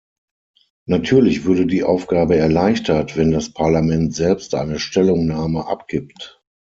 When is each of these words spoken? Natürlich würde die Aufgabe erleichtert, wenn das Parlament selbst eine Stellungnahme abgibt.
Natürlich 0.87 1.45
würde 1.45 1.67
die 1.67 1.83
Aufgabe 1.83 2.35
erleichtert, 2.35 3.17
wenn 3.17 3.29
das 3.29 3.53
Parlament 3.53 4.15
selbst 4.15 4.55
eine 4.55 4.79
Stellungnahme 4.79 5.67
abgibt. 5.67 6.41